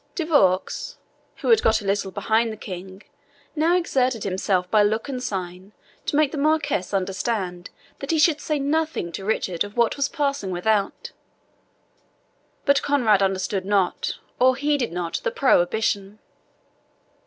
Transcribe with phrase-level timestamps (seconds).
[0.15, 0.97] De Vaux,
[1.35, 3.03] who had got a little behind the King,
[3.55, 5.73] now exerted himself by look and sign
[6.07, 10.09] to make the Marquis understand that he should say nothing to Richard of what was
[10.09, 11.11] passing without.
[12.65, 16.17] But Conrade understood not, or heeded not, the prohibition.